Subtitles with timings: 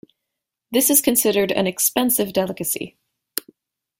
[0.71, 2.97] This is considered an expensive delicacy.